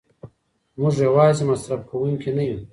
[0.79, 2.59] موږ یوازې مصرف کوونکي نه یو.